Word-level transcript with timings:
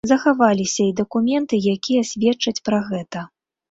Захаваліся 0.09 0.81
і 0.85 0.95
дакументы, 1.01 1.55
якія 1.77 2.09
сведчаць 2.15 2.59
пра 2.69 2.85
гэта. 2.93 3.29